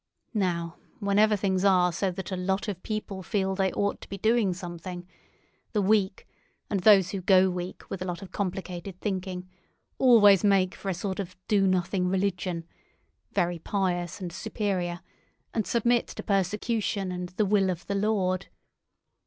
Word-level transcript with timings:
Now 0.33 0.77
whenever 0.99 1.35
things 1.35 1.63
are 1.63 1.91
so 1.93 2.09
that 2.09 2.31
a 2.31 2.35
lot 2.35 2.67
of 2.67 2.81
people 2.81 3.21
feel 3.21 3.53
they 3.53 3.71
ought 3.73 4.01
to 4.01 4.09
be 4.09 4.17
doing 4.17 4.51
something, 4.51 5.07
the 5.73 5.81
weak, 5.83 6.27
and 6.71 6.79
those 6.79 7.11
who 7.11 7.21
go 7.21 7.51
weak 7.51 7.87
with 7.87 8.01
a 8.01 8.05
lot 8.05 8.23
of 8.23 8.31
complicated 8.31 8.99
thinking, 8.99 9.47
always 9.99 10.43
make 10.43 10.73
for 10.73 10.89
a 10.89 10.95
sort 10.95 11.19
of 11.19 11.35
do 11.47 11.67
nothing 11.67 12.07
religion, 12.07 12.65
very 13.33 13.59
pious 13.59 14.19
and 14.19 14.33
superior, 14.33 15.01
and 15.53 15.67
submit 15.67 16.07
to 16.07 16.23
persecution 16.23 17.11
and 17.11 17.29
the 17.37 17.45
will 17.45 17.69
of 17.69 17.85
the 17.85 17.93
Lord. 17.93 18.47